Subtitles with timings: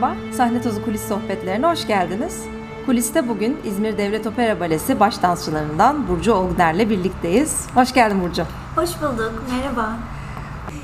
[0.00, 2.42] Merhaba, Sahne Tozu Kulis Sohbetlerine hoş geldiniz.
[2.86, 7.66] Kuliste bugün İzmir Devlet Opera Balesi baş dansçılarından Burcu Olgner'le birlikteyiz.
[7.74, 8.42] Hoş geldin Burcu.
[8.76, 9.96] Hoş bulduk, merhaba.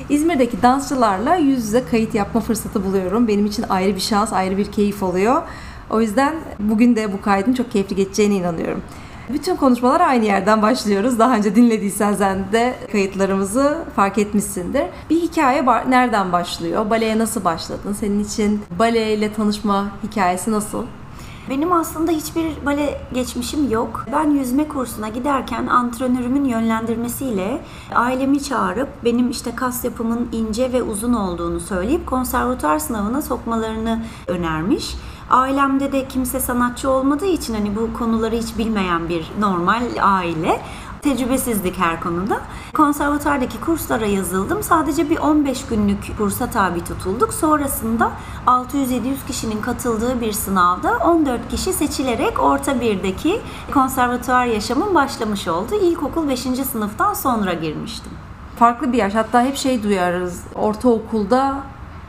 [0.09, 3.29] İzmir'deki dansçılarla yüz yüze kayıt yapma fırsatı buluyorum.
[3.29, 5.43] Benim için ayrı bir şans, ayrı bir keyif oluyor.
[5.91, 8.83] O yüzden bugün de bu kaydın çok keyifli geçeceğine inanıyorum.
[9.29, 11.19] Bütün konuşmalar aynı yerden başlıyoruz.
[11.19, 14.85] Daha önce dinlediysen sen de kayıtlarımızı fark etmişsindir.
[15.11, 15.67] Bir hikaye.
[15.89, 16.91] Nereden başlıyor?
[16.91, 17.93] Baleye nasıl başladın?
[17.93, 20.85] Senin için baleyle tanışma hikayesi nasıl?
[21.51, 24.07] Benim aslında hiçbir bale geçmişim yok.
[24.13, 27.61] Ben yüzme kursuna giderken antrenörümün yönlendirmesiyle
[27.95, 34.95] ailemi çağırıp benim işte kas yapımın ince ve uzun olduğunu söyleyip konservatuar sınavına sokmalarını önermiş.
[35.31, 40.61] Ailemde de kimse sanatçı olmadığı için hani bu konuları hiç bilmeyen bir normal aile
[41.03, 42.41] tecrübesizlik her konuda.
[42.75, 44.63] Konservatuvardaki kurslara yazıldım.
[44.63, 47.35] Sadece bir 15 günlük kursa tabi tutulduk.
[47.35, 48.11] Sonrasında
[48.47, 53.41] 600-700 kişinin katıldığı bir sınavda 14 kişi seçilerek orta birdeki
[53.75, 55.75] konservatuvar yaşamım başlamış oldu.
[55.83, 56.41] İlkokul 5.
[56.41, 58.13] sınıftan sonra girmiştim.
[58.59, 59.15] Farklı bir yaş.
[59.15, 60.45] Hatta hep şey duyarız.
[60.55, 61.57] Ortaokulda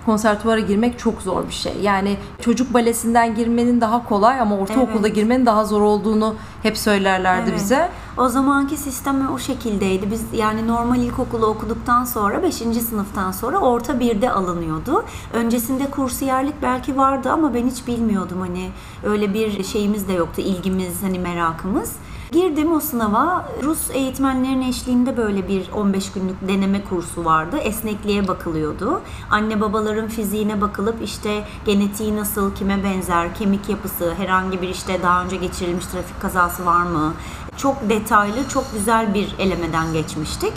[0.06, 1.74] konservatuvara girmek çok zor bir şey.
[1.82, 5.16] Yani çocuk balesinden girmenin daha kolay ama ortaokulda Evet.
[5.16, 7.60] girmenin daha zor olduğunu hep söylerlerdi Evet.
[7.60, 7.90] bize.
[8.18, 10.12] O zamanki sistem o şekildeydi.
[10.12, 12.54] Biz yani normal ilkokulu okuduktan sonra 5.
[12.56, 15.06] sınıftan sonra orta birde alınıyordu.
[15.34, 18.70] Öncesinde kursiyerlik belki vardı ama ben hiç bilmiyordum hani
[19.04, 20.42] öyle bir şeyimiz de yoktu.
[20.42, 21.92] ilgimiz hani merakımız.
[22.32, 23.46] Girdim o sınava.
[23.64, 27.58] Rus eğitmenlerin eşliğinde böyle bir 15 günlük deneme kursu vardı.
[27.58, 29.02] Esnekliğe bakılıyordu.
[29.30, 35.24] Anne babaların fiziğine bakılıp işte genetiği nasıl, kime benzer, kemik yapısı, herhangi bir işte daha
[35.24, 37.14] önce geçirilmiş trafik kazası var mı?
[37.58, 40.54] Çok detaylı, çok güzel bir elemeden geçmiştik.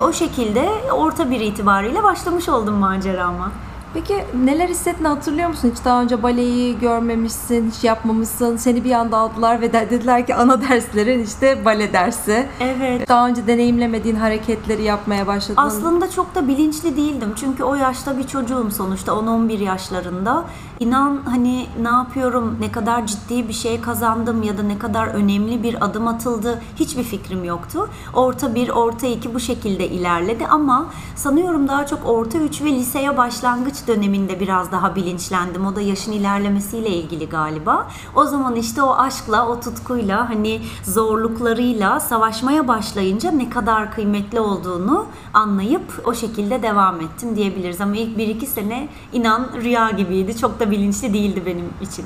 [0.00, 3.52] O şekilde orta bir itibariyle başlamış oldum macerama.
[3.94, 5.72] Peki neler hissettiğini hatırlıyor musun?
[5.76, 8.56] Hiç daha önce baleyi görmemişsin, hiç yapmamışsın.
[8.56, 12.46] Seni bir anda aldılar ve de- dediler ki ana derslerin işte bale dersi.
[12.60, 13.08] Evet.
[13.08, 15.62] Daha önce deneyimlemediğin hareketleri yapmaya başladın.
[15.62, 17.32] Aslında çok da bilinçli değildim.
[17.36, 20.44] Çünkü o yaşta bir çocuğum sonuçta 10-11 yaşlarında.
[20.82, 25.62] İnan hani ne yapıyorum, ne kadar ciddi bir şey kazandım ya da ne kadar önemli
[25.62, 27.88] bir adım atıldı hiçbir fikrim yoktu.
[28.14, 33.16] Orta 1, orta 2 bu şekilde ilerledi ama sanıyorum daha çok orta 3 ve liseye
[33.16, 35.66] başlangıç döneminde biraz daha bilinçlendim.
[35.66, 37.88] O da yaşın ilerlemesiyle ilgili galiba.
[38.14, 45.06] O zaman işte o aşkla, o tutkuyla hani zorluklarıyla savaşmaya başlayınca ne kadar kıymetli olduğunu
[45.34, 47.80] anlayıp o şekilde devam ettim diyebiliriz.
[47.80, 50.36] Ama ilk 1-2 sene inan rüya gibiydi.
[50.36, 52.04] Çok da bilinçli değildi benim için.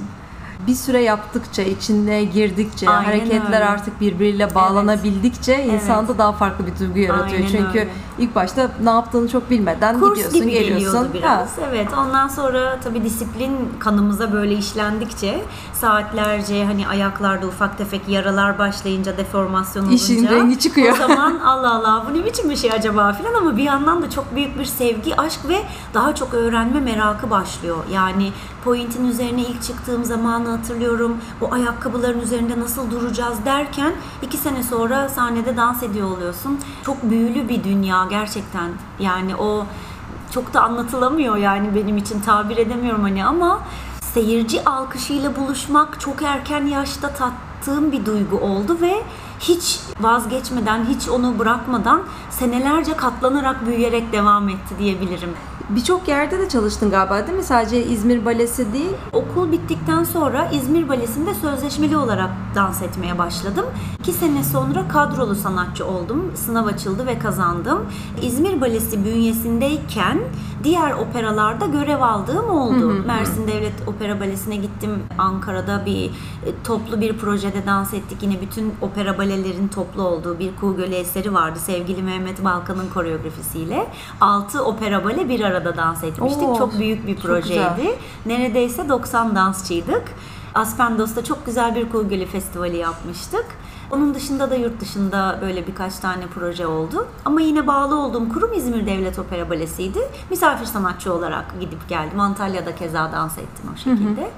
[0.67, 3.65] bir süre yaptıkça, içine girdikçe, Aynen hareketler öyle.
[3.65, 7.41] artık birbiriyle bağlanabildikçe insanda daha farklı bir duygu yaratıyor.
[7.41, 7.89] Aynen Çünkü öyle.
[8.19, 11.09] İlk başta ne yaptığını çok bilmeden Kurs gidiyorsun, gibi geliyorsun.
[11.15, 11.59] biraz.
[11.59, 11.63] Ha.
[11.69, 11.89] Evet.
[11.99, 15.41] Ondan sonra tabii disiplin kanımıza böyle işlendikçe
[15.73, 20.95] saatlerce hani ayaklarda ufak tefek yaralar başlayınca deformasyon olunca İşin rengi çıkıyor.
[20.95, 24.11] O zaman Allah Allah bu ne biçim bir şey acaba filan ama bir yandan da
[24.11, 25.63] çok büyük bir sevgi, aşk ve
[25.95, 27.77] daha çok öğrenme merakı başlıyor.
[27.93, 28.33] Yani
[28.65, 31.17] pointin üzerine ilk çıktığım zamanı hatırlıyorum.
[31.41, 36.59] O ayakkabıların üzerinde nasıl duracağız derken iki sene sonra sahnede dans ediyor oluyorsun.
[36.87, 38.71] Çok büyülü bir dünya gerçekten.
[39.01, 39.67] Yani o
[40.31, 43.61] çok da anlatılamıyor yani benim için tabir edemiyorum hani ama
[44.01, 49.03] seyirci alkışıyla buluşmak çok erken yaşta tattığım bir duygu oldu ve
[49.41, 55.31] hiç vazgeçmeden, hiç onu bırakmadan senelerce katlanarak büyüyerek devam etti diyebilirim.
[55.69, 57.45] Birçok yerde de çalıştın galiba değil mi?
[57.45, 58.91] Sadece İzmir Balesi değil.
[59.13, 63.67] Okul bittikten sonra İzmir Balesi'nde sözleşmeli olarak dans etmeye başladım.
[64.01, 66.33] İki sene sonra kadrolu sanatçı oldum.
[66.35, 67.79] Sınav açıldı ve kazandım.
[68.23, 70.19] İzmir Balesi bünyesindeyken
[70.65, 73.03] diğer operalarda görev aldığım oldu.
[73.07, 75.03] Mersin Devlet Opera Balesi'ne gittim.
[75.19, 76.11] Ankara'da bir e,
[76.65, 78.19] toplu bir projede dans ettik.
[78.23, 81.59] Yine bütün opera balelerin toplu olduğu bir Kuğu Gölü eseri vardı.
[81.59, 83.87] Sevgili Mehmet Balkan'ın koreografisiyle.
[84.21, 86.43] Altı opera bale bir arada dans etmiştik.
[86.43, 87.99] Oo, çok büyük bir projeydi.
[88.27, 90.03] Neredeyse 90 dansçıydık.
[90.55, 93.45] Aspendos'ta çok güzel bir Kuğu Gölü Festivali yapmıştık.
[93.91, 97.07] Onun dışında da yurt dışında böyle birkaç tane proje oldu.
[97.25, 99.99] Ama yine bağlı olduğum kurum İzmir Devlet Opera Balesi'ydi.
[100.31, 102.21] Misafir sanatçı olarak gidip geldim.
[102.21, 104.31] Antalya'da keza dans ettim o şekilde.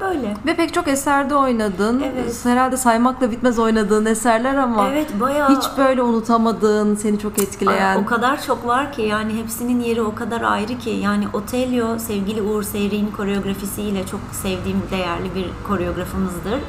[0.00, 0.36] Böyle.
[0.46, 2.02] Ve pek çok eserde oynadın.
[2.12, 2.44] Evet.
[2.44, 7.96] Herhalde saymakla bitmez oynadığın eserler ama Evet bayağı hiç böyle unutamadığın, seni çok etkileyen.
[7.96, 11.98] Ay, o kadar çok var ki yani hepsinin yeri o kadar ayrı ki yani Otello
[11.98, 16.60] sevgili Uğur Seyrek'in koreografisiyle çok sevdiğim değerli bir koreografımızdır.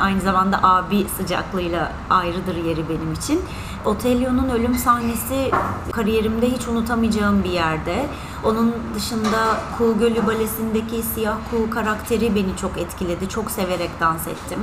[0.00, 3.40] Aynı zamanda abi sıcaklığıyla ayrıdır yeri benim için.
[3.84, 5.50] Otello'nun ölüm sahnesi
[5.92, 8.06] kariyerimde hiç unutamayacağım bir yerde.
[8.44, 13.28] Onun dışında Kuğu Gölü Balesi'ndeki siyah kuğu karakteri beni çok etkiledi.
[13.28, 14.58] Çok severek dans ettim.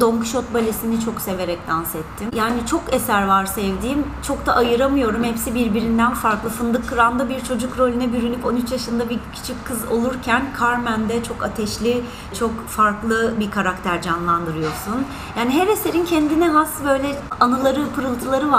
[0.00, 2.28] Don Quixote Balesi'ni çok severek dans ettim.
[2.34, 4.06] Yani çok eser var sevdiğim.
[4.26, 5.24] Çok da ayıramıyorum.
[5.24, 6.48] Hepsi birbirinden farklı.
[6.48, 12.04] Fındık Kıran'da bir çocuk rolüne bürünüp 13 yaşında bir küçük kız olurken Carmen'de çok ateşli,
[12.38, 15.04] çok farklı bir karakter canlandırıyorsun.
[15.38, 18.57] Yani her eserin kendine has böyle anıları, pırıltıları var.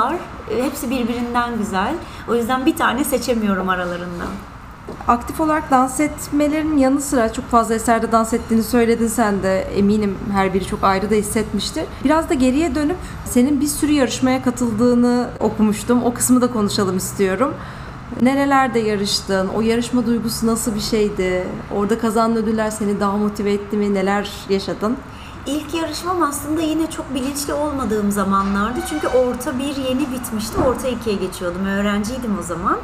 [0.63, 1.95] Hepsi birbirinden güzel.
[2.27, 4.29] O yüzden bir tane seçemiyorum aralarından
[5.07, 10.17] aktif olarak dans etmelerin yanı sıra çok fazla eserde dans ettiğini söyledin sen de eminim
[10.31, 11.83] her biri çok ayrı da hissetmiştir.
[12.03, 16.03] Biraz da geriye dönüp senin bir sürü yarışmaya katıldığını okumuştum.
[16.03, 17.53] O kısmı da konuşalım istiyorum.
[18.21, 19.47] Nerelerde yarıştın?
[19.47, 21.47] O yarışma duygusu nasıl bir şeydi?
[21.75, 23.93] Orada kazanan ödüller seni daha motive etti mi?
[23.93, 24.97] Neler yaşadın?
[25.45, 28.79] İlk yarışmam aslında yine çok bilinçli olmadığım zamanlardı.
[28.89, 30.57] Çünkü orta bir yeni bitmişti.
[30.67, 31.65] Orta ikiye geçiyordum.
[31.65, 32.77] Öğrenciydim o zaman.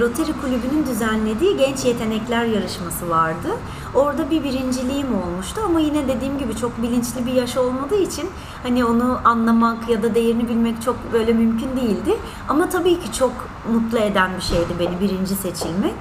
[0.00, 3.48] Rotary Kulübü'nün düzenlediği Genç Yetenekler Yarışması vardı.
[3.94, 8.30] Orada bir birinciliğim olmuştu ama yine dediğim gibi çok bilinçli bir yaş olmadığı için
[8.62, 12.16] hani onu anlamak ya da değerini bilmek çok böyle mümkün değildi.
[12.48, 13.32] Ama tabii ki çok
[13.72, 15.94] mutlu eden bir şeydi beni birinci seçilmek.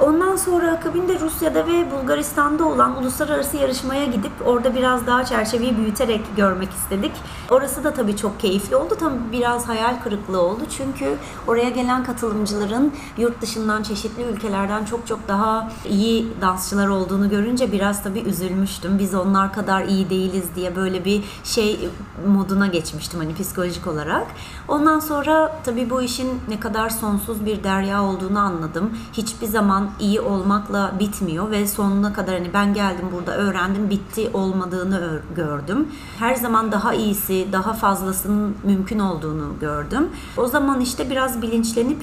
[0.00, 6.20] Ondan sonra akabinde Rusya'da ve Bulgaristan'da olan uluslararası yarışmaya gidip orada biraz daha çerçeveyi büyüterek
[6.36, 7.12] görmek istedik.
[7.50, 8.96] Orası da tabii çok keyifli oldu.
[9.00, 10.60] Tabii biraz hayal kırıklığı oldu.
[10.76, 11.14] Çünkü
[11.46, 18.02] oraya gelen katılımcıların yurt dışından çeşitli ülkelerden çok çok daha iyi dansçılar olduğunu görünce biraz
[18.02, 18.98] tabii üzülmüştüm.
[18.98, 21.88] Biz onlar kadar iyi değiliz diye böyle bir şey
[22.26, 24.26] moduna geçmiştim hani psikolojik olarak.
[24.68, 28.90] Ondan sonra tabii bu işin ne kadar sonsuz bir derya olduğunu anladım.
[29.12, 35.20] Hiçbir zaman iyi olmakla bitmiyor ve sonuna kadar hani ben geldim burada öğrendim bitti olmadığını
[35.36, 35.88] gördüm.
[36.18, 40.08] Her zaman daha iyisi, daha fazlasının mümkün olduğunu gördüm.
[40.36, 41.98] O zaman işte biraz bilinçlenip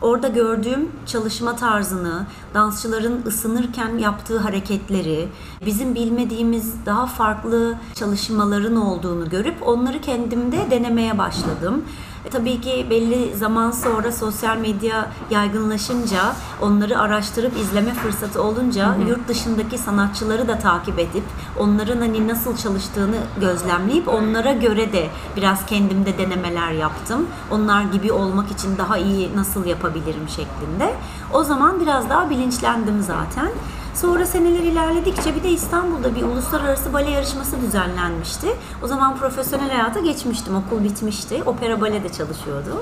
[0.00, 5.28] Orada gördüğüm çalışma tarzını, dansçıların ısınırken yaptığı hareketleri,
[5.66, 11.84] bizim bilmediğimiz daha farklı çalışmaların olduğunu görüp onları kendimde denemeye başladım.
[12.24, 19.02] E, tabii ki belli zaman sonra sosyal medya yaygınlaşınca, onları araştırıp izleme fırsatı olunca hı
[19.02, 19.08] hı.
[19.08, 21.24] yurt dışındaki sanatçıları da takip edip
[21.58, 27.26] onların hani nasıl çalıştığını gözlemleyip onlara göre de biraz kendimde denemeler yaptım.
[27.50, 30.94] Onlar gibi olmak için daha iyi nasıl yapabilirim şeklinde.
[31.32, 33.50] O zaman biraz daha bilinçlendim zaten.
[33.94, 38.46] Sonra seneler ilerledikçe bir de İstanbul'da bir uluslararası bale yarışması düzenlenmişti.
[38.82, 40.56] O zaman profesyonel hayata geçmiştim.
[40.56, 41.42] Okul bitmişti.
[41.46, 42.80] Opera balede çalışıyordum.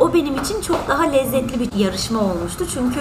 [0.00, 2.64] O benim için çok daha lezzetli bir yarışma olmuştu.
[2.74, 3.00] Çünkü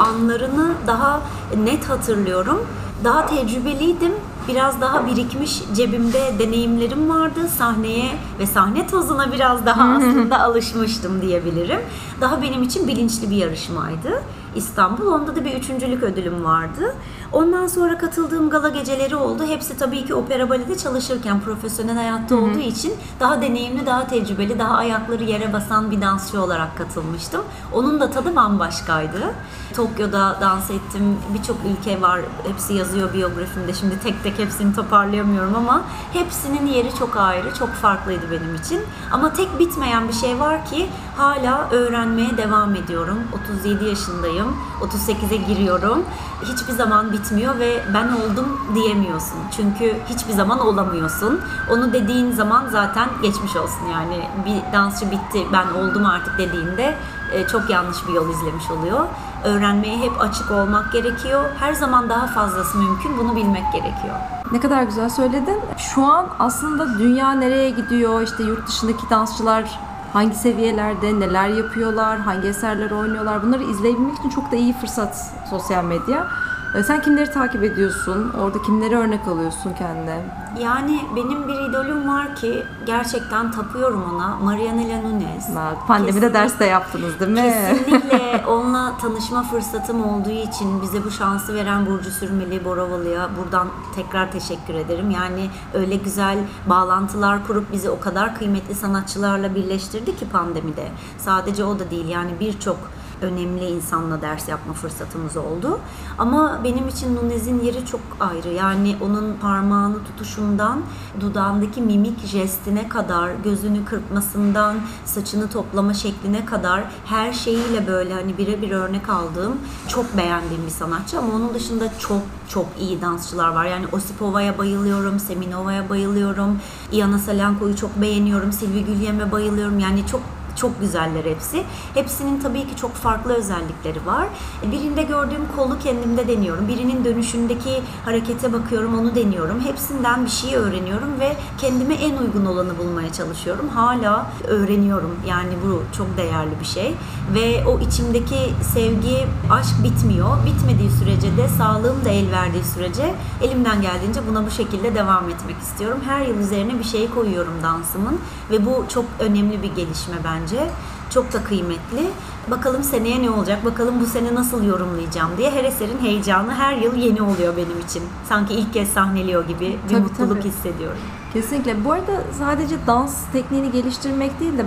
[0.00, 1.20] anlarını daha
[1.64, 2.66] net hatırlıyorum.
[3.04, 4.12] Daha tecrübeliydim
[4.48, 7.40] biraz daha birikmiş cebimde deneyimlerim vardı.
[7.58, 11.80] Sahneye ve sahne tozuna biraz daha aslında alışmıştım diyebilirim.
[12.20, 14.22] Daha benim için bilinçli bir yarışmaydı.
[14.56, 15.06] İstanbul.
[15.06, 16.94] Onda da bir üçüncülük ödülüm vardı.
[17.32, 19.44] Ondan sonra katıldığım gala geceleri oldu.
[19.46, 24.74] Hepsi tabii ki opera balede çalışırken profesyonel hayatta olduğu için daha deneyimli, daha tecrübeli, daha
[24.74, 27.42] ayakları yere basan bir dansçı olarak katılmıştım.
[27.72, 29.34] Onun da tadı bambaşkaydı.
[29.72, 31.18] Tokyo'da dans ettim.
[31.34, 32.20] Birçok ülke var.
[32.46, 33.72] Hepsi yazıyor biyografimde.
[33.72, 35.82] Şimdi tek tek hepsini toparlayamıyorum ama
[36.12, 38.80] hepsinin yeri çok ayrı, çok farklıydı benim için.
[39.10, 43.18] Ama tek bitmeyen bir şey var ki hala öğrenmeye devam ediyorum.
[43.52, 44.56] 37 yaşındayım.
[44.80, 46.04] 38'e giriyorum.
[46.42, 49.38] Hiçbir zaman bitmiyor ve ben oldum diyemiyorsun.
[49.56, 51.40] Çünkü hiçbir zaman olamıyorsun.
[51.70, 54.28] Onu dediğin zaman zaten geçmiş olsun yani.
[54.46, 56.96] Bir dansçı bitti ben oldum artık dediğinde
[57.32, 59.06] e, çok yanlış bir yol izlemiş oluyor.
[59.44, 61.44] Öğrenmeye hep açık olmak gerekiyor.
[61.60, 63.18] Her zaman daha fazlası mümkün.
[63.18, 64.14] Bunu bilmek gerekiyor.
[64.52, 65.60] Ne kadar güzel söyledin.
[65.78, 68.22] Şu an aslında dünya nereye gidiyor?
[68.22, 69.78] İşte yurt dışındaki dansçılar
[70.12, 75.84] hangi seviyelerde, neler yapıyorlar, hangi eserler oynuyorlar bunları izleyebilmek için çok da iyi fırsat sosyal
[75.84, 76.26] medya.
[76.74, 78.32] E, sen kimleri takip ediyorsun?
[78.40, 80.20] Orada kimleri örnek alıyorsun kendine?
[80.60, 84.36] Yani benim bir idolüm var ki gerçekten tapıyorum ona.
[84.36, 85.46] Marianela Nunes.
[85.86, 87.54] Pandemide Kesinlikle, ders de yaptınız değil mi?
[87.68, 94.32] Kesinlikle onunla tanışma fırsatım olduğu için bize bu şansı veren Burcu Sürmeli Boravalı'ya buradan tekrar
[94.32, 95.10] teşekkür ederim.
[95.10, 100.88] Yani öyle güzel bağlantılar kurup bizi o kadar kıymetli sanatçılarla birleştirdi ki pandemide.
[101.18, 102.78] Sadece o da değil yani birçok
[103.22, 105.80] önemli insanla ders yapma fırsatımız oldu.
[106.18, 108.48] Ama benim için Nunez'in yeri çok ayrı.
[108.48, 110.82] Yani onun parmağını tutuşundan,
[111.20, 118.70] dudağındaki mimik jestine kadar, gözünü kırpmasından, saçını toplama şekline kadar her şeyiyle böyle hani birebir
[118.70, 121.18] örnek aldığım, çok beğendiğim bir sanatçı.
[121.18, 123.64] Ama onun dışında çok çok iyi dansçılar var.
[123.64, 126.58] Yani Osipova'ya bayılıyorum, Seminova'ya bayılıyorum,
[126.92, 129.78] Iana Salenko'yu çok beğeniyorum, Silvi Gülyem'e bayılıyorum.
[129.78, 130.20] Yani çok
[130.62, 131.64] çok güzeller hepsi.
[131.94, 134.26] Hepsinin tabii ki çok farklı özellikleri var.
[134.72, 136.68] Birinde gördüğüm kolu kendimde deniyorum.
[136.68, 139.60] Birinin dönüşündeki harekete bakıyorum, onu deniyorum.
[139.60, 143.68] Hepsinden bir şey öğreniyorum ve kendime en uygun olanı bulmaya çalışıyorum.
[143.68, 145.16] Hala öğreniyorum.
[145.28, 146.94] Yani bu çok değerli bir şey.
[147.34, 148.38] Ve o içimdeki
[148.74, 150.46] sevgi, aşk bitmiyor.
[150.46, 155.56] Bitmediği sürece de sağlığım da el verdiği sürece elimden geldiğince buna bu şekilde devam etmek
[155.62, 155.98] istiyorum.
[156.06, 160.70] Her yıl üzerine bir şey koyuyorum dansımın ve bu çok önemli bir gelişme bence bence.
[161.10, 162.10] Çok da kıymetli.
[162.50, 166.94] Bakalım seneye ne olacak, bakalım bu sene nasıl yorumlayacağım diye her eserin heyecanı her yıl
[166.94, 168.02] yeni oluyor benim için.
[168.28, 170.48] Sanki ilk kez sahneliyor gibi bir tabii, mutluluk tabii.
[170.48, 170.98] hissediyorum.
[171.32, 171.84] Kesinlikle.
[171.84, 174.64] Bu arada sadece dans tekniğini geliştirmek değil de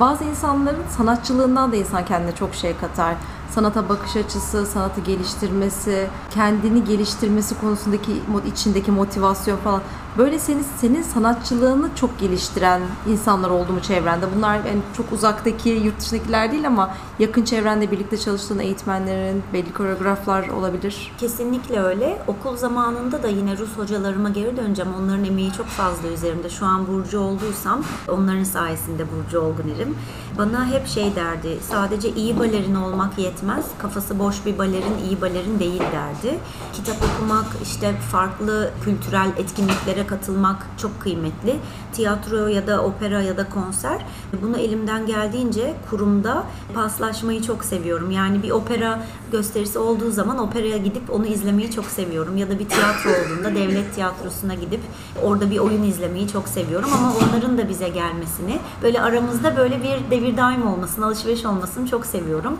[0.00, 3.14] bazı insanların sanatçılığından da insan kendine çok şey katar
[3.54, 8.12] sanata bakış açısı, sanatı geliştirmesi, kendini geliştirmesi konusundaki
[8.46, 9.80] içindeki motivasyon falan.
[10.18, 14.26] Böyle senin senin sanatçılığını çok geliştiren insanlar oldu mu çevrende?
[14.36, 20.48] Bunlar yani çok uzaktaki, yurt dışındakiler değil ama yakın çevrende birlikte çalıştığın eğitmenlerin, belli koreograflar
[20.48, 21.12] olabilir.
[21.18, 22.22] Kesinlikle öyle.
[22.26, 24.90] Okul zamanında da yine Rus hocalarıma geri döneceğim.
[25.00, 26.50] Onların emeği çok fazla üzerimde.
[26.50, 29.96] Şu an Burcu olduysam onların sayesinde Burcu Olguner'im.
[30.38, 31.58] Bana hep şey derdi.
[31.70, 33.64] Sadece iyi balerin olmak yetmez.
[33.78, 36.38] Kafası boş bir balerin iyi balerin değil derdi.
[36.72, 41.56] Kitap okumak, işte farklı kültürel etkinliklere katılmak çok kıymetli.
[41.92, 44.04] Tiyatro ya da opera ya da konser.
[44.42, 46.44] Bunu elimden geldiğince kurumda
[46.74, 48.10] paslaşmayı çok seviyorum.
[48.10, 52.36] Yani bir opera gösterisi olduğu zaman operaya gidip onu izlemeyi çok seviyorum.
[52.36, 54.80] Ya da bir tiyatro olduğunda devlet tiyatrosuna gidip
[55.22, 56.90] orada bir oyun izlemeyi çok seviyorum.
[56.94, 62.06] Ama onların da bize gelmesini, böyle aramızda böyle bir devir daim olmasını, alışveriş olmasını çok
[62.06, 62.58] seviyorum.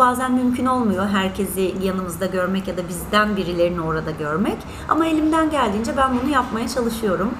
[0.00, 4.56] Bazen mümkün olmuyor herkesi yanımızda görmek ya da bizden birilerini orada görmek.
[4.88, 7.30] Ama elimden geldiğince ben bunu yapmaya çalışıyorum.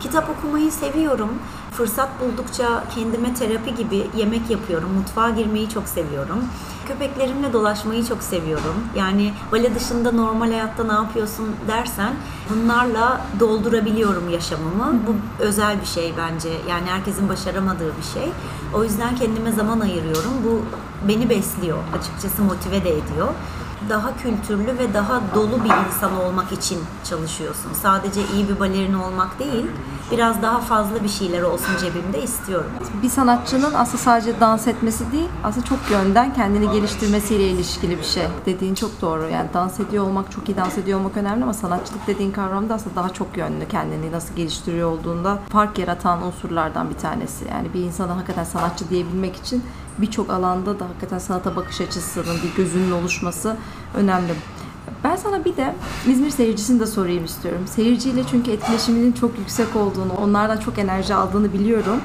[0.00, 1.28] Kitap okumayı seviyorum.
[1.72, 4.90] Fırsat buldukça kendime terapi gibi yemek yapıyorum.
[4.92, 6.44] Mutfağa girmeyi çok seviyorum.
[6.90, 8.74] Köpeklerimle dolaşmayı çok seviyorum.
[8.96, 12.14] Yani bale dışında normal hayatta ne yapıyorsun dersen
[12.50, 14.92] bunlarla doldurabiliyorum yaşamımı.
[15.06, 16.48] Bu özel bir şey bence.
[16.68, 18.32] Yani herkesin başaramadığı bir şey.
[18.74, 20.32] O yüzden kendime zaman ayırıyorum.
[20.44, 20.62] Bu
[21.08, 21.78] beni besliyor.
[21.98, 23.28] Açıkçası motive de ediyor
[23.88, 27.72] daha kültürlü ve daha dolu bir insan olmak için çalışıyorsun.
[27.72, 29.66] Sadece iyi bir balerin olmak değil,
[30.10, 32.70] biraz daha fazla bir şeyler olsun cebimde istiyorum.
[33.02, 38.26] Bir sanatçının aslında sadece dans etmesi değil, aslında çok yönden kendini geliştirmesiyle ilişkili bir şey.
[38.46, 39.28] Dediğin çok doğru.
[39.28, 42.96] Yani dans ediyor olmak, çok iyi dans ediyor olmak önemli ama sanatçılık dediğin kavramda aslında
[42.96, 47.44] daha çok yönlü kendini nasıl geliştiriyor olduğunda fark yaratan unsurlardan bir tanesi.
[47.50, 49.64] Yani bir insana hakikaten sanatçı diyebilmek için
[49.98, 53.56] birçok alanda da hakikaten sanata bakış açısının bir gözünün oluşması
[53.94, 54.34] önemli.
[55.04, 55.74] Ben sana bir de
[56.06, 57.62] İzmir seyircisini de sorayım istiyorum.
[57.66, 62.00] Seyirciyle çünkü etkileşiminin çok yüksek olduğunu, onlardan çok enerji aldığını biliyorum.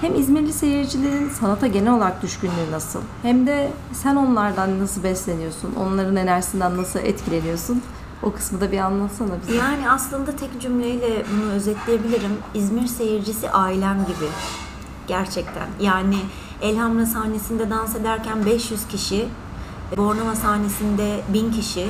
[0.00, 3.00] Hem İzmirli seyircilerin sanata genel olarak düşkünlüğü nasıl?
[3.22, 5.74] Hem de sen onlardan nasıl besleniyorsun?
[5.80, 7.82] Onların enerjisinden nasıl etkileniyorsun?
[8.22, 9.58] O kısmı da bir anlatsana bize.
[9.58, 12.32] Yani aslında tek cümleyle bunu özetleyebilirim.
[12.54, 14.28] İzmir seyircisi ailem gibi.
[15.06, 15.66] Gerçekten.
[15.80, 16.16] Yani
[16.62, 19.28] Elhamra sahnesinde dans ederken 500 kişi,
[19.96, 21.88] Bornova sahnesinde 1000 kişi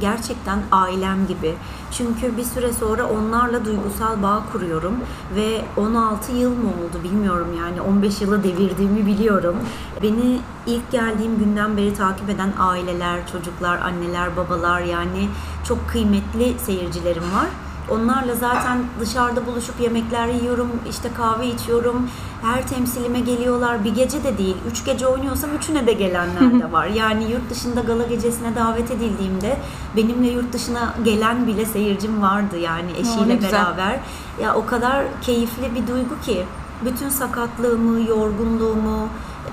[0.00, 1.54] gerçekten ailem gibi.
[1.92, 4.94] Çünkü bir süre sonra onlarla duygusal bağ kuruyorum
[5.36, 9.56] ve 16 yıl mı oldu bilmiyorum yani 15 yılı devirdiğimi biliyorum.
[10.02, 15.28] Beni ilk geldiğim günden beri takip eden aileler, çocuklar, anneler, babalar yani
[15.64, 17.48] çok kıymetli seyircilerim var.
[17.90, 22.08] Onlarla zaten dışarıda buluşup yemekler yiyorum, işte kahve içiyorum.
[22.42, 23.84] Her temsilime geliyorlar.
[23.84, 26.86] Bir gece de değil, üç gece oynuyorsam üçüne de gelenler de var.
[26.86, 29.56] Yani yurt dışında gala gecesine davet edildiğimde
[29.96, 34.00] benimle yurt dışına gelen bile seyircim vardı yani eşiyle oh, beraber.
[34.42, 36.44] Ya o kadar keyifli bir duygu ki
[36.84, 39.08] bütün sakatlığımı, yorgunluğumu,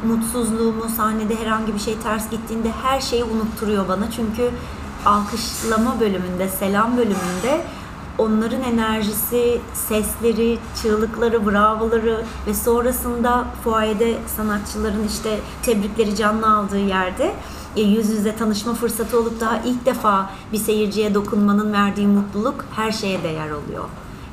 [0.07, 4.11] mutsuzluğumu, sahnede herhangi bir şey ters gittiğinde her şeyi unutturuyor bana.
[4.11, 4.51] Çünkü
[5.05, 7.61] alkışlama bölümünde, selam bölümünde
[8.19, 17.33] onların enerjisi, sesleri, çığlıkları, bravoları ve sonrasında fuayede sanatçıların işte tebrikleri canlı aldığı yerde
[17.75, 22.91] e, yüz yüze tanışma fırsatı olup daha ilk defa bir seyirciye dokunmanın verdiği mutluluk her
[22.91, 23.85] şeye değer oluyor.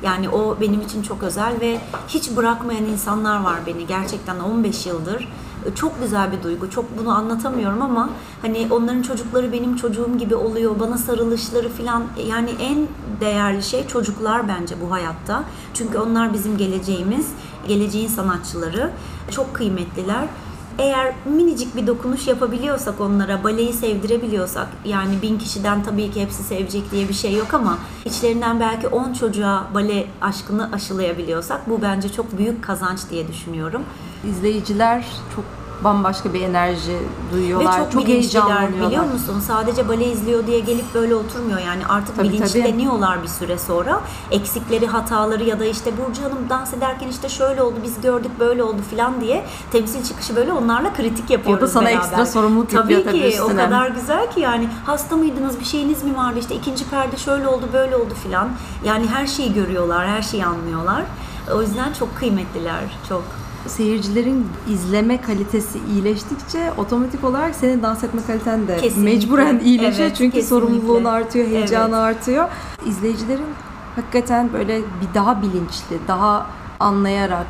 [0.03, 5.27] Yani o benim için çok özel ve hiç bırakmayan insanlar var beni gerçekten 15 yıldır.
[5.75, 6.69] Çok güzel bir duygu.
[6.69, 8.09] Çok bunu anlatamıyorum ama
[8.41, 10.79] hani onların çocukları benim çocuğum gibi oluyor.
[10.79, 12.87] Bana sarılışları falan yani en
[13.21, 15.43] değerli şey çocuklar bence bu hayatta.
[15.73, 17.27] Çünkü onlar bizim geleceğimiz,
[17.67, 18.91] geleceğin sanatçıları.
[19.31, 20.27] Çok kıymetliler
[20.77, 26.91] eğer minicik bir dokunuş yapabiliyorsak onlara, baleyi sevdirebiliyorsak, yani bin kişiden tabii ki hepsi sevecek
[26.91, 32.37] diye bir şey yok ama içlerinden belki 10 çocuğa bale aşkını aşılayabiliyorsak bu bence çok
[32.37, 33.83] büyük kazanç diye düşünüyorum.
[34.29, 35.05] İzleyiciler
[35.35, 35.45] çok
[35.83, 36.97] bambaşka bir enerji
[37.33, 37.73] duyuyorlar.
[37.73, 38.87] Ve çok, çok heyecanlanıyorlar.
[38.87, 39.39] biliyor musun?
[39.47, 44.01] Sadece bale izliyor diye gelip böyle oturmuyor yani artık Tabii, bilinçleniyorlar bir süre sonra.
[44.31, 48.63] Eksikleri, hataları ya da işte Burcu Hanım dans ederken işte şöyle oldu, biz gördük böyle
[48.63, 51.99] oldu falan diye temsil çıkışı böyle onlarla kritik yapıyoruz O da sana beraber.
[51.99, 53.65] ekstra sorumluluk tabii yapıyor tabii ki o üstüne.
[53.65, 57.65] kadar güzel ki yani hasta mıydınız, bir şeyiniz mi vardı işte ikinci perde şöyle oldu,
[57.73, 58.49] böyle oldu falan.
[58.85, 61.03] Yani her şeyi görüyorlar, her şeyi anlıyorlar.
[61.55, 63.23] O yüzden çok kıymetliler, çok.
[63.67, 69.13] Seyircilerin izleme kalitesi iyileştikçe otomatik olarak senin dans etme kaliten de Kesinlikle.
[69.15, 70.07] mecburen iyileşiyor.
[70.07, 70.67] Evet, Çünkü kesinlikle.
[70.67, 72.17] sorumluluğun artıyor, heyecanı Evet.
[72.17, 72.49] artıyor.
[72.85, 73.45] İzleyicilerin
[73.95, 76.45] hakikaten böyle bir daha bilinçli, daha
[76.79, 77.47] anlayarak,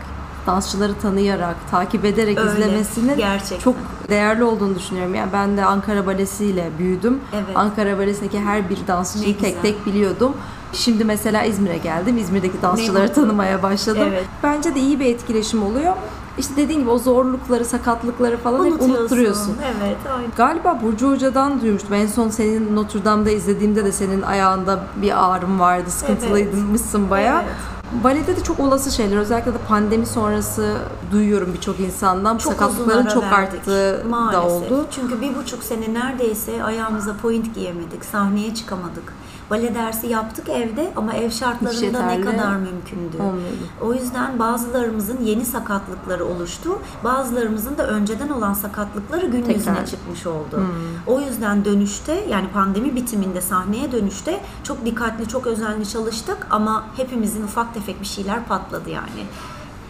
[0.48, 3.60] dansçıları tanıyarak, takip ederek Öyle, izlemesinin gerçekten.
[3.60, 3.76] çok
[4.10, 5.16] değerli olduğunu düşünüyorum.
[5.16, 7.20] Yani ben de Ankara Balesi'yle büyüdüm.
[7.34, 7.56] Evet.
[7.56, 9.62] Ankara Balesi'ndeki her bir Ne dansçıyı tek güzel.
[9.62, 10.34] tek biliyordum.
[10.74, 12.18] Şimdi mesela İzmir'e geldim.
[12.18, 14.08] İzmir'deki dansçıları tanımaya başladım.
[14.12, 14.26] Evet.
[14.44, 15.94] Bence de iyi bir etkileşim oluyor.
[16.38, 19.58] İşte dediğin gibi o zorlukları, sakatlıkları falan hep unutturuyorsun.
[19.82, 20.32] Evet, aynen.
[20.38, 21.94] Galiba Burcu Hoca'dan duymuştum.
[21.94, 25.90] En son senin Notre Dame'da izlediğimde de senin ayağında bir ağrım vardı.
[25.90, 27.42] Sıkıntılıymışsın bayağı.
[27.42, 27.54] Evet.
[28.04, 29.18] Balede de çok olası şeyler.
[29.18, 30.78] Özellikle de pandemi sonrası
[31.12, 32.38] duyuyorum birçok insandan.
[32.38, 33.60] Çok Sakatlıkların çok verdik.
[33.60, 34.44] arttığı Maalesef.
[34.44, 34.88] da oldu.
[34.92, 39.14] Çünkü bir buçuk sene neredeyse ayağımıza point giyemedik, sahneye çıkamadık.
[39.50, 43.18] Bale dersi yaptık evde ama ev şartlarında ne kadar mümkündü.
[43.20, 43.68] olmuyordu.
[43.82, 46.80] O yüzden bazılarımızın yeni sakatlıkları oluştu.
[47.04, 49.56] Bazılarımızın da önceden olan sakatlıkları gün Tekrar.
[49.56, 50.58] yüzüne çıkmış oldu.
[50.58, 51.14] Hmm.
[51.16, 57.44] O yüzden dönüşte yani pandemi bitiminde sahneye dönüşte çok dikkatli, çok özenli çalıştık ama hepimizin
[57.44, 59.26] ufak tefek bir şeyler patladı yani.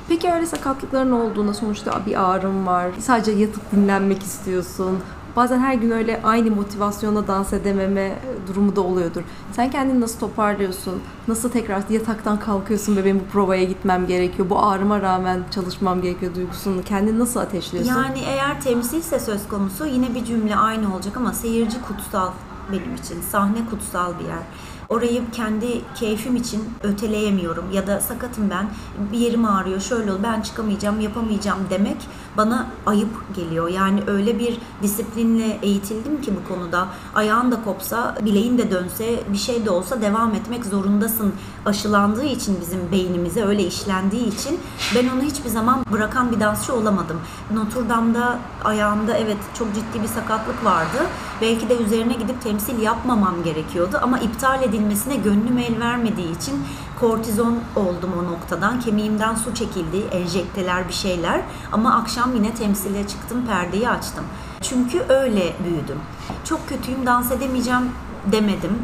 [0.10, 2.92] Peki öyle sakatlıkların olduğunda sonuçta bir ağrım var.
[3.00, 5.00] Sadece yatıp dinlenmek istiyorsun.
[5.38, 9.24] Bazen her gün öyle aynı motivasyonla dans edememe durumu da oluyordur.
[9.52, 11.02] Sen kendini nasıl toparlıyorsun?
[11.28, 14.50] Nasıl tekrar yataktan kalkıyorsun ve benim bu provaya gitmem gerekiyor?
[14.50, 16.84] Bu ağrıma rağmen çalışmam gerekiyor duygusunu.
[16.84, 17.94] Kendini nasıl ateşliyorsun?
[17.94, 22.32] Yani eğer temsilse söz konusu yine bir cümle aynı olacak ama seyirci kutsal
[22.72, 23.22] benim için.
[23.22, 24.44] Sahne kutsal bir yer.
[24.90, 28.70] Orayı kendi keyfim için öteleyemiyorum ya da sakatım ben
[29.12, 31.98] bir yerim ağrıyor şöyle ol ben çıkamayacağım yapamayacağım demek
[32.38, 33.70] bana ayıp geliyor.
[33.70, 39.38] Yani öyle bir disiplinle eğitildim ki bu konuda ayağın da kopsa bileğin de dönse bir
[39.38, 41.34] şey de olsa devam etmek zorundasın
[41.66, 44.60] aşılandığı için bizim beynimize öyle işlendiği için
[44.96, 47.22] ben onu hiçbir zaman bırakan bir dansçı olamadım.
[47.54, 50.98] Notre Dame'da ayağımda evet çok ciddi bir sakatlık vardı.
[51.42, 56.56] Belki de üzerine gidip temsil yapmamam gerekiyordu ama iptal edilmesine gönlüm el vermediği için
[57.00, 58.80] kortizon oldum o noktadan.
[58.80, 64.24] Kemiğimden su çekildi, enjekteler bir şeyler ama akşam yine temsile çıktım, perdeyi açtım.
[64.62, 66.00] Çünkü öyle büyüdüm.
[66.44, 67.92] Çok kötüyüm, dans edemeyeceğim
[68.32, 68.80] demedim.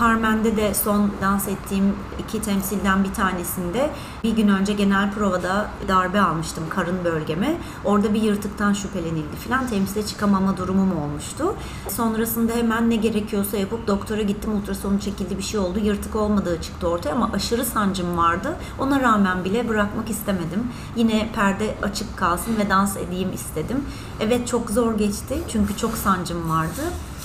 [0.00, 3.90] Carmen'de de son dans ettiğim iki temsilden bir tanesinde
[4.24, 7.56] bir gün önce genel provada darbe almıştım karın bölgeme.
[7.84, 9.66] Orada bir yırtıktan şüphelenildi falan.
[9.66, 11.54] Temsile çıkamama durumum olmuştu.
[11.88, 14.52] Sonrasında hemen ne gerekiyorsa yapıp doktora gittim.
[14.52, 15.78] Ultrasonu çekildi bir şey oldu.
[15.78, 18.56] Yırtık olmadığı çıktı ortaya ama aşırı sancım vardı.
[18.78, 20.66] Ona rağmen bile bırakmak istemedim.
[20.96, 23.84] Yine perde açık kalsın ve dans edeyim istedim.
[24.20, 26.82] Evet çok zor geçti çünkü çok sancım vardı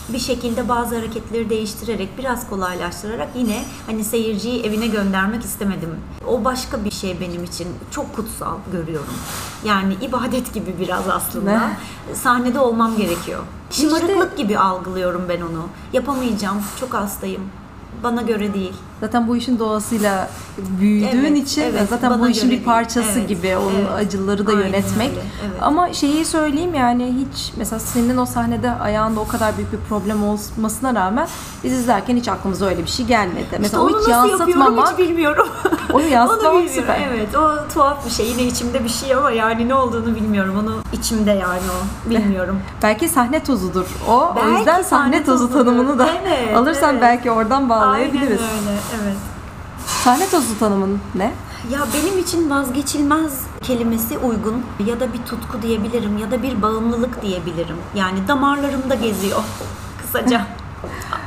[0.09, 5.89] bir şekilde bazı hareketleri değiştirerek biraz kolaylaştırarak yine hani seyirciyi evine göndermek istemedim.
[6.27, 7.67] O başka bir şey benim için.
[7.91, 9.13] Çok kutsal görüyorum.
[9.65, 11.51] Yani ibadet gibi biraz aslında.
[11.59, 11.77] Ne?
[12.15, 13.43] Sahnede olmam gerekiyor.
[13.71, 15.65] İşte- Şımarıklık gibi algılıyorum ben onu.
[15.93, 16.61] Yapamayacağım.
[16.79, 17.41] Çok hastayım.
[18.03, 18.73] Bana göre değil.
[19.01, 20.29] Zaten bu işin doğasıyla
[20.79, 22.63] büyüdüğün Evet, için evet, zaten bu işin bir değil.
[22.63, 23.91] parçası Evet, gibi onun evet.
[23.95, 25.09] acıları da Aynen yönetmek.
[25.09, 25.57] öyle, evet.
[25.61, 30.23] Ama şeyi söyleyeyim yani hiç mesela senin o sahnede ayağında o kadar büyük bir problem
[30.23, 31.27] olmasına rağmen
[31.63, 33.43] biz izlerken hiç aklımıza öyle bir şey gelmedi.
[33.43, 35.47] İşte mesela onu o hiç yansıtmamak, hiç bilmiyorum.
[35.93, 37.01] onu yansıtmamak süper.
[37.13, 38.27] Evet o tuhaf bir şey.
[38.29, 40.55] Yine içimde bir şey ama yani ne olduğunu bilmiyorum.
[40.63, 42.09] Onu içimde yani o.
[42.09, 42.59] Bilmiyorum.
[42.83, 44.11] Belki sahne tozudur o.
[44.13, 45.65] o Belki yüzden sahne, sahne tozu tozudur.
[45.65, 47.01] tanımını da Evet, alırsan evet.
[47.01, 48.29] belki oradan Aynen bağlayabiliriz.
[48.41, 48.77] öyle.
[49.03, 49.15] Evet.
[49.87, 51.31] Sahne tozu tanımın ne?
[51.71, 57.21] Ya benim için vazgeçilmez kelimesi uygun ya da bir tutku diyebilirim ya da bir bağımlılık
[57.21, 57.77] diyebilirim.
[57.95, 59.39] Yani damarlarımda geziyor
[60.01, 60.41] kısaca.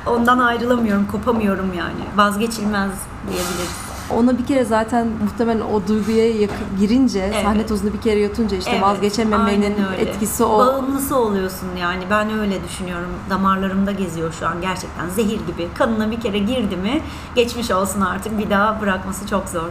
[0.06, 2.00] Ondan ayrılamıyorum, kopamıyorum yani.
[2.16, 2.90] Vazgeçilmez
[3.28, 3.85] diyebiliriz.
[4.10, 7.42] Ona bir kere zaten muhtemelen o duyguya yakın girince, Evet.
[7.44, 10.58] sahne tozunu bir kere yutunca işte Evet, vazgeçememenin etkisi o.
[10.58, 13.10] Bağımlısı oluyorsun yani ben öyle düşünüyorum.
[13.30, 15.68] Damarlarımda geziyor şu an gerçekten zehir gibi.
[15.74, 17.00] Kanına bir kere girdi mi
[17.34, 19.68] geçmiş olsun artık bir daha bırakması çok zor.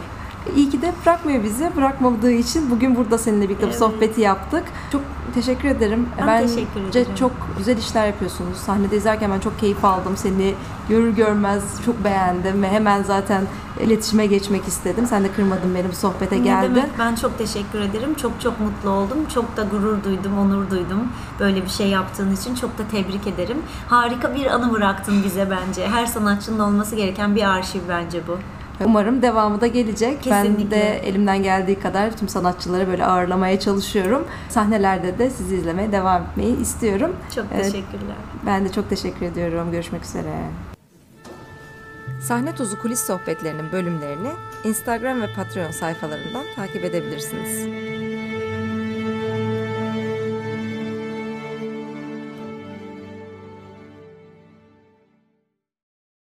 [0.56, 1.70] İyi ki de bırakmıyor bizi.
[1.76, 3.78] Bırakmadığı için bugün burada seninle birlikte bu Evet.
[3.78, 4.64] sohbeti yaptık.
[4.92, 5.02] Çok
[5.34, 6.08] teşekkür ederim.
[6.26, 7.14] Ben teşekkür ederim.
[7.18, 8.56] çok güzel işler yapıyorsunuz.
[8.58, 10.16] Sahnede izlerken ben çok keyif aldım.
[10.16, 10.54] Seni
[10.88, 13.42] görür görmez çok beğendim ve hemen zaten
[13.80, 15.06] iletişime geçmek istedim.
[15.06, 16.74] Sen de kırmadın beni bu sohbete Ne geldin.
[16.74, 18.14] demek ben çok teşekkür ederim.
[18.14, 19.18] Çok çok mutlu oldum.
[19.34, 21.08] Çok da gurur duydum, onur duydum.
[21.40, 23.58] Böyle bir şey yaptığın için çok da tebrik ederim.
[23.88, 25.88] Harika bir anı bıraktın bize bence.
[25.88, 28.38] Her sanatçının olması gereken bir arşiv bence bu.
[28.84, 30.18] Umarım devamı da gelecek.
[30.30, 30.70] Ben Kesinlikle.
[30.70, 34.26] de elimden geldiği kadar tüm sanatçıları böyle ağırlamaya çalışıyorum.
[34.48, 37.16] Sahnelerde de sizi izlemeye devam etmeyi istiyorum.
[37.34, 38.16] Çok teşekkürler.
[38.46, 39.70] Ben de çok teşekkür ediyorum.
[39.72, 40.32] Görüşmek üzere.
[42.22, 44.28] Sahne Tozu Kulis Sohbetlerinin bölümlerini
[44.64, 47.66] Instagram ve Patreon sayfalarından takip edebilirsiniz.